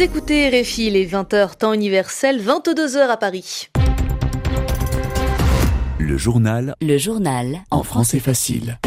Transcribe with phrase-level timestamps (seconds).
[0.00, 3.68] Vous écoutez RFI, les 20h temps universel, 22h à Paris.
[5.98, 6.74] Le journal.
[6.80, 7.58] Le journal.
[7.70, 8.78] En français facile.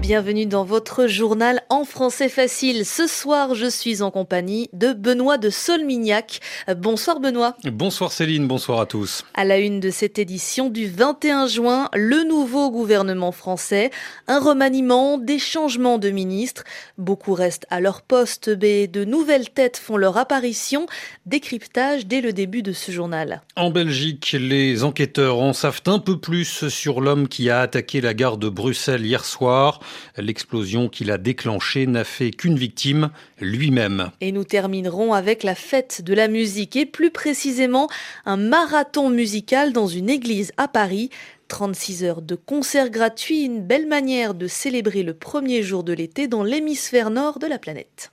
[0.00, 2.84] Bienvenue dans votre journal en français facile.
[2.84, 6.40] Ce soir, je suis en compagnie de Benoît de Solmignac.
[6.76, 7.56] Bonsoir Benoît.
[7.64, 9.24] Bonsoir Céline, bonsoir à tous.
[9.34, 13.90] À la une de cette édition du 21 juin, le nouveau gouvernement français,
[14.28, 16.64] un remaniement, des changements de ministres.
[16.98, 20.86] Beaucoup restent à leur poste, mais de nouvelles têtes font leur apparition.
[21.24, 23.42] Décryptage dès le début de ce journal.
[23.56, 28.14] En Belgique, les enquêteurs en savent un peu plus sur l'homme qui a attaqué la
[28.14, 29.80] gare de Bruxelles hier soir.
[30.16, 34.10] L'explosion qu'il a déclenchée n'a fait qu'une victime, lui-même.
[34.20, 37.88] Et nous terminerons avec la fête de la musique et plus précisément
[38.24, 41.10] un marathon musical dans une église à Paris.
[41.48, 46.26] 36 heures de concert gratuit, une belle manière de célébrer le premier jour de l'été
[46.26, 48.10] dans l'hémisphère nord de la planète.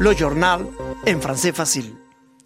[0.00, 0.66] Le journal
[1.06, 1.99] en français facile.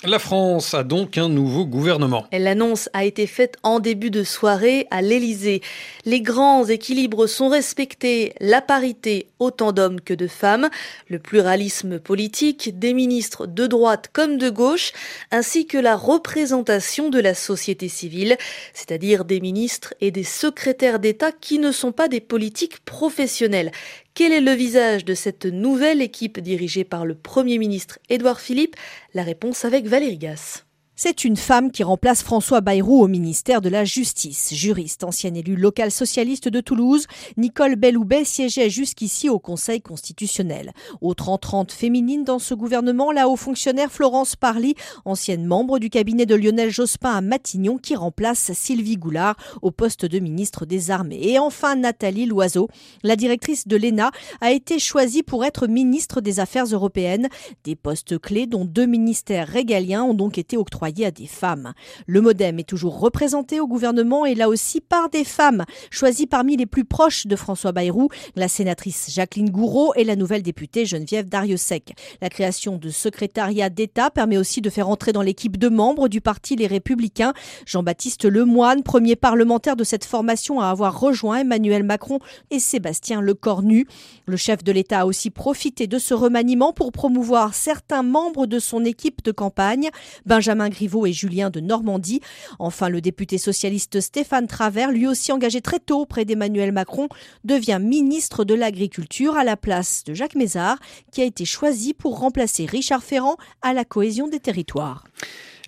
[0.06, 2.26] La France a donc un nouveau gouvernement.
[2.30, 5.62] L'annonce a été faite en début de soirée à l'Élysée.
[6.04, 10.68] Les grands équilibres sont respectés, la parité autant d'hommes que de femmes,
[11.08, 14.92] le pluralisme politique, des ministres de droite comme de gauche,
[15.30, 18.36] ainsi que la représentation de la société civile,
[18.74, 23.72] c'est-à-dire des ministres et des secrétaires d'État qui ne sont pas des politiques professionnels.
[24.14, 28.76] Quel est le visage de cette nouvelle équipe dirigée par le Premier ministre Édouard Philippe?
[29.12, 30.63] La réponse avec Valérie Gasse.
[30.96, 34.54] C'est une femme qui remplace François Bayrou au ministère de la Justice.
[34.54, 40.72] Juriste, ancienne élue locale socialiste de Toulouse, Nicole Belloubet siégeait jusqu'ici au Conseil constitutionnel.
[41.00, 46.26] Autre entrante féminine dans ce gouvernement, la haut fonctionnaire Florence Parly, ancienne membre du cabinet
[46.26, 51.20] de Lionel Jospin à Matignon, qui remplace Sylvie Goulard au poste de ministre des Armées.
[51.22, 52.68] Et enfin, Nathalie Loiseau,
[53.02, 57.28] la directrice de l'ENA, a été choisie pour être ministre des Affaires européennes.
[57.64, 61.72] Des postes clés dont deux ministères régaliens ont donc été octroyés à des femmes.
[62.06, 66.56] Le Modem est toujours représenté au gouvernement et là aussi par des femmes, choisies parmi
[66.56, 71.28] les plus proches de François Bayrou, la sénatrice Jacqueline Gouraud et la nouvelle députée Geneviève
[71.28, 71.94] Dariussec.
[72.20, 76.20] La création de secrétariat d'État permet aussi de faire entrer dans l'équipe de membres du
[76.20, 77.32] parti Les Républicains
[77.66, 82.18] Jean-Baptiste Lemoine, premier parlementaire de cette formation à avoir rejoint Emmanuel Macron
[82.50, 83.86] et Sébastien Lecornu.
[84.26, 88.58] Le chef de l'État a aussi profité de ce remaniement pour promouvoir certains membres de
[88.58, 89.90] son équipe de campagne.
[90.26, 92.20] Benjamin Griveaux et Julien de Normandie.
[92.58, 97.08] Enfin, le député socialiste Stéphane Travers, lui aussi engagé très tôt auprès d'Emmanuel Macron,
[97.44, 100.78] devient ministre de l'Agriculture à la place de Jacques Mézard,
[101.12, 105.04] qui a été choisi pour remplacer Richard Ferrand à la cohésion des territoires.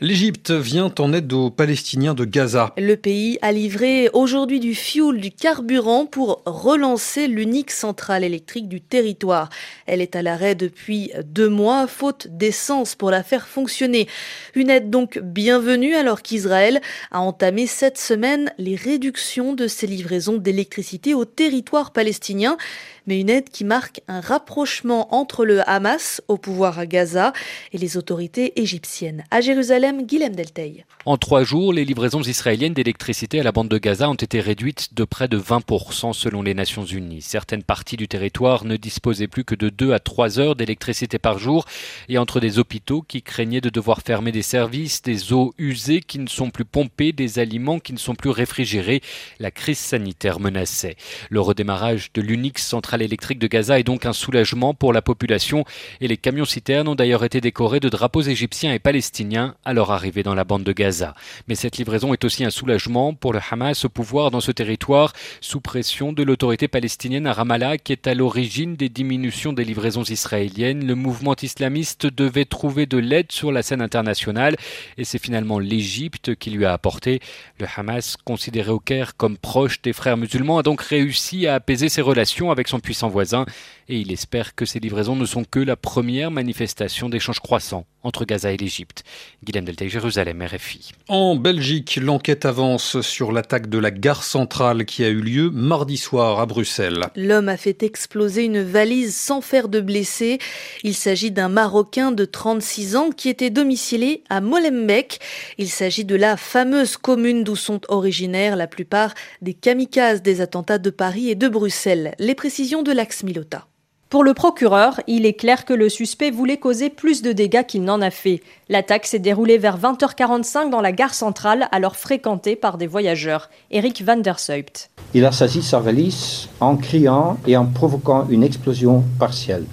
[0.02, 2.74] L'Égypte vient en aide aux Palestiniens de Gaza.
[2.76, 8.82] Le pays a livré aujourd'hui du fioul, du carburant pour relancer l'unique centrale électrique du
[8.82, 9.48] territoire.
[9.86, 14.06] Elle est à l'arrêt depuis deux mois, faute d'essence pour la faire fonctionner.
[14.54, 20.36] Une aide donc bienvenue alors qu'Israël a entamé cette semaine les réductions de ses livraisons
[20.36, 22.58] d'électricité au territoire palestinien
[23.06, 27.32] mais une aide qui marque un rapprochement entre le Hamas, au pouvoir à Gaza,
[27.72, 29.24] et les autorités égyptiennes.
[29.30, 30.84] À Jérusalem, Guilhem Delteil.
[31.04, 34.94] En trois jours, les livraisons israéliennes d'électricité à la bande de Gaza ont été réduites
[34.94, 37.22] de près de 20% selon les Nations Unies.
[37.22, 41.38] Certaines parties du territoire ne disposaient plus que de 2 à 3 heures d'électricité par
[41.38, 41.64] jour
[42.08, 46.18] et entre des hôpitaux qui craignaient de devoir fermer des services, des eaux usées qui
[46.18, 49.00] ne sont plus pompées, des aliments qui ne sont plus réfrigérés,
[49.38, 50.96] la crise sanitaire menaçait.
[51.30, 55.64] Le redémarrage de l'unique centrale électrique de Gaza est donc un soulagement pour la population
[56.00, 60.22] et les camions-citernes ont d'ailleurs été décorés de drapeaux égyptiens et palestiniens à leur arrivée
[60.22, 61.14] dans la bande de Gaza.
[61.48, 65.12] Mais cette livraison est aussi un soulagement pour le Hamas au pouvoir dans ce territoire
[65.40, 70.04] sous pression de l'autorité palestinienne à Ramallah qui est à l'origine des diminutions des livraisons
[70.04, 70.86] israéliennes.
[70.86, 74.56] Le mouvement islamiste devait trouver de l'aide sur la scène internationale
[74.96, 77.20] et c'est finalement l'Égypte qui lui a apporté.
[77.58, 81.88] Le Hamas, considéré au Caire comme proche des frères musulmans, a donc réussi à apaiser
[81.88, 83.46] ses relations avec son puissant voisin
[83.88, 88.24] et il espère que ces livraisons ne sont que la première manifestation d'échanges croissants entre
[88.24, 89.02] Gaza et l'Égypte.
[89.42, 90.92] Guillaume Deltay, Jérusalem, RFI.
[91.08, 95.96] En Belgique, l'enquête avance sur l'attaque de la gare centrale qui a eu lieu mardi
[95.96, 97.06] soir à Bruxelles.
[97.16, 100.38] L'homme a fait exploser une valise sans faire de blessés.
[100.84, 105.18] Il s'agit d'un Marocain de 36 ans qui était domicilié à Molenbeek.
[105.58, 110.78] Il s'agit de la fameuse commune d'où sont originaires la plupart des kamikazes des attentats
[110.78, 112.14] de Paris et de Bruxelles.
[112.20, 113.66] Les précisions de l'Axe Milota.
[114.08, 117.82] Pour le procureur, il est clair que le suspect voulait causer plus de dégâts qu'il
[117.82, 118.40] n'en a fait.
[118.68, 123.50] L'attaque s'est déroulée vers 20h45 dans la gare centrale, alors fréquentée par des voyageurs.
[123.72, 124.90] Eric van der Seupt.
[125.12, 129.64] Il a saisi sa valise en criant et en provoquant une explosion partielle.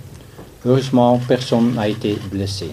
[0.65, 2.69] Heureusement, personne n'a été blessé.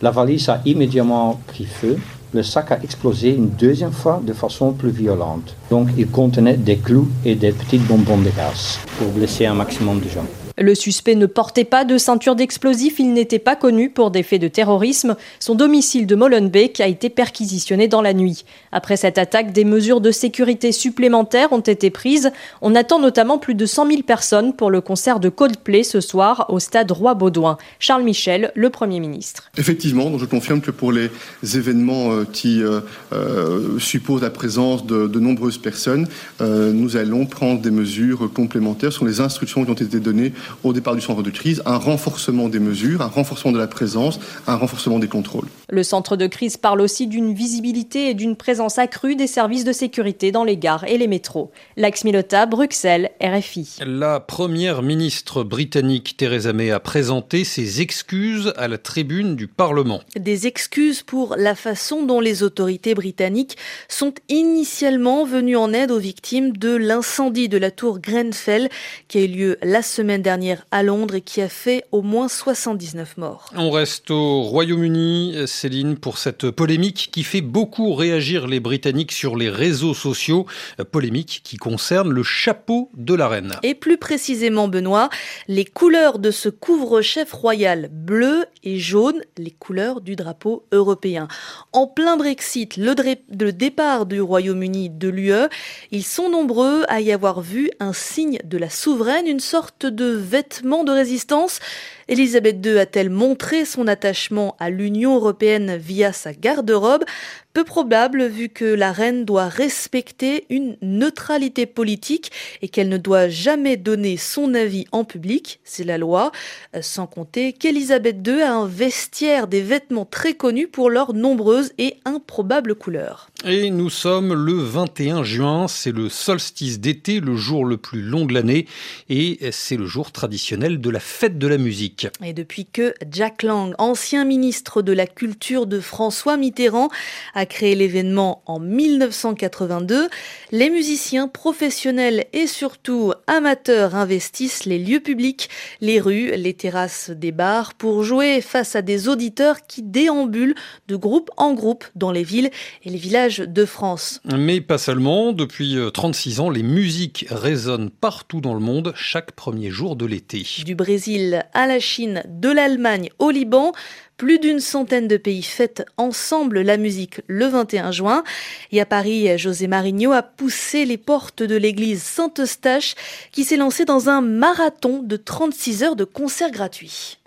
[0.00, 1.98] La valise a immédiatement pris feu.
[2.34, 5.54] Le sac a explosé une deuxième fois de façon plus violente.
[5.68, 10.00] Donc il contenait des clous et des petites bonbons de gaz pour blesser un maximum
[10.00, 10.24] de gens.
[10.58, 14.40] Le suspect ne portait pas de ceinture d'explosifs, il n'était pas connu pour des faits
[14.40, 15.16] de terrorisme.
[15.40, 18.44] Son domicile de Molenbeek a été perquisitionné dans la nuit.
[18.70, 22.30] Après cette attaque, des mesures de sécurité supplémentaires ont été prises.
[22.60, 26.46] On attend notamment plus de 100 000 personnes pour le concert de Coldplay ce soir
[26.48, 27.58] au stade Roi-Baudouin.
[27.78, 29.50] Charles Michel, le Premier ministre.
[29.56, 31.10] Effectivement, je confirme que pour les
[31.42, 32.80] événements euh, qui euh,
[33.12, 36.08] euh, supposent la présence de, nombreuses personnes,
[36.40, 40.32] nous allons prendre des mesures complémentaires sur les instructions qui ont été données
[40.64, 44.18] au départ du centre de crise, un renforcement des mesures, un renforcement de la présence,
[44.46, 45.48] un renforcement des contrôles.
[45.68, 49.72] Le centre de crise parle aussi d'une visibilité et d'une présence accrue des services de
[49.72, 51.50] sécurité dans les gares et les métros.
[51.76, 53.78] Lax Milota, Bruxelles, RFI.
[53.86, 60.00] La première ministre britannique Theresa May a présenté ses excuses à la tribune du Parlement.
[60.16, 63.56] Des excuses pour la façon dont les autorités britanniques
[63.88, 68.68] sont initialement venues en aide aux victimes de l'incendie de la tour Grenfell
[69.08, 70.31] qui a eu lieu la semaine dernière
[70.70, 73.50] à Londres et qui a fait au moins 79 morts.
[73.56, 79.36] On reste au Royaume-Uni, Céline, pour cette polémique qui fait beaucoup réagir les Britanniques sur
[79.36, 80.46] les réseaux sociaux.
[80.90, 83.56] Polémique qui concerne le chapeau de la reine.
[83.62, 85.10] Et plus précisément, Benoît,
[85.48, 91.28] les couleurs de ce couvre-chef royal bleu et jaune, les couleurs du drapeau européen.
[91.72, 92.94] En plein Brexit, le,
[93.38, 95.48] le départ du Royaume-Uni de l'UE,
[95.90, 100.12] ils sont nombreux à y avoir vu un signe de la souveraine, une sorte de
[100.22, 101.60] vêtement de résistance.
[102.08, 107.04] Elisabeth II a-t-elle montré son attachement à l'Union européenne via sa garde-robe?
[107.52, 112.32] Peu probable vu que la reine doit respecter une neutralité politique
[112.62, 116.32] et qu'elle ne doit jamais donner son avis en public, c'est la loi,
[116.80, 121.96] sans compter qu'Elisabeth II a un vestiaire des vêtements très connus pour leurs nombreuses et
[122.06, 123.28] improbables couleurs.
[123.44, 128.24] Et nous sommes le 21 juin, c'est le solstice d'été, le jour le plus long
[128.24, 128.66] de l'année
[129.10, 132.06] et c'est le jour traditionnel de la fête de la musique.
[132.24, 136.88] Et depuis que Jack Lang, ancien ministre de la Culture de François Mitterrand,
[137.34, 140.08] a créé l'événement en 1982,
[140.52, 145.48] les musiciens professionnels et surtout amateurs investissent les lieux publics,
[145.80, 150.54] les rues, les terrasses des bars pour jouer face à des auditeurs qui déambulent
[150.88, 152.50] de groupe en groupe dans les villes
[152.84, 154.20] et les villages de France.
[154.24, 159.70] Mais pas seulement, depuis 36 ans, les musiques résonnent partout dans le monde chaque premier
[159.70, 160.46] jour de l'été.
[160.64, 163.72] Du Brésil à la Chine, de l'Allemagne au Liban,
[164.16, 168.22] plus d'une centaine de pays fêtent ensemble la musique le 21 juin.
[168.70, 172.94] Et à Paris, José Marigno a poussé les portes de l'église Saint-Eustache
[173.32, 177.18] qui s'est lancé dans un marathon de 36 heures de concerts gratuits.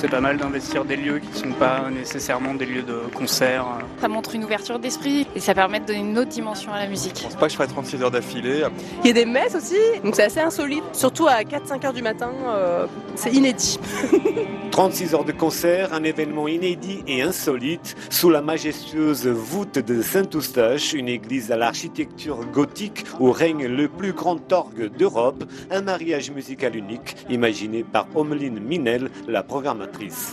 [0.00, 3.66] C'est pas mal d'investir des lieux qui ne sont pas nécessairement des lieux de concert.
[4.00, 6.86] Ça montre une ouverture d'esprit et ça permet de donner une autre dimension à la
[6.86, 7.18] musique.
[7.18, 8.64] Je pense pas que je ferai 36 heures d'affilée.
[9.04, 10.84] Il y a des messes aussi, donc c'est assez insolite.
[10.94, 13.78] Surtout à 4-5 heures du matin, euh, c'est inédit.
[14.70, 20.94] 36 heures de concert, un événement inédit et insolite sous la majestueuse voûte de Saint-Eustache,
[20.94, 26.74] une église à l'architecture gothique où règne le plus grand orgue d'Europe, un mariage musical
[26.74, 29.89] unique imaginé par Omeline Minel, la programmatrice.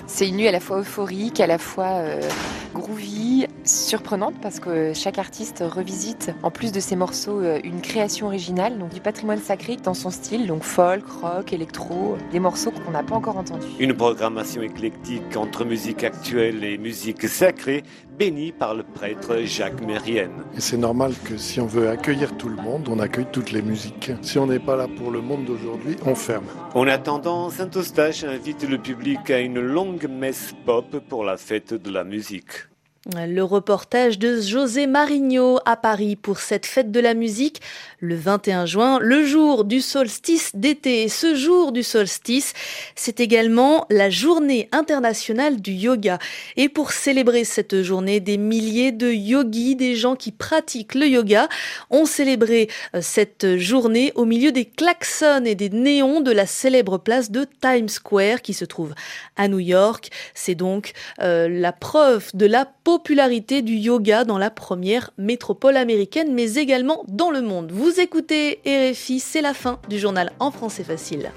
[0.07, 2.21] C'est une nuit à la fois euphorique, à la fois euh,
[2.73, 8.27] groovy, surprenante parce que chaque artiste revisite, en plus de ses morceaux, euh, une création
[8.27, 12.91] originale, donc du patrimoine sacré dans son style, donc folk, rock, électro, des morceaux qu'on
[12.91, 13.67] n'a pas encore entendus.
[13.79, 17.83] Une programmation éclectique entre musique actuelle et musique sacrée,
[18.17, 20.43] bénie par le prêtre Jacques Mérienne.
[20.55, 23.61] Et c'est normal que si on veut accueillir tout le monde, on accueille toutes les
[23.61, 24.11] musiques.
[24.21, 26.45] Si on n'est pas là pour le monde d'aujourd'hui, on ferme.
[26.73, 31.91] En attendant, Saint-Eustache invite le public à une longue messe pop pour la fête de
[31.91, 32.66] la musique.
[33.15, 37.61] Le reportage de José Marigno à Paris pour cette fête de la musique
[37.99, 41.07] le 21 juin, le jour du solstice d'été.
[41.07, 42.53] Ce jour du solstice,
[42.95, 46.19] c'est également la journée internationale du yoga.
[46.57, 51.47] Et pour célébrer cette journée, des milliers de yogis, des gens qui pratiquent le yoga,
[51.89, 56.97] ont célébré euh, cette journée au milieu des klaxons et des néons de la célèbre
[56.97, 58.93] place de Times Square qui se trouve
[59.37, 60.09] à New York.
[60.33, 62.65] C'est donc euh, la preuve de la
[62.97, 67.71] popularité du yoga dans la première métropole américaine, mais également dans le monde.
[67.71, 71.31] Vous écoutez RFI, c'est la fin du journal en français facile.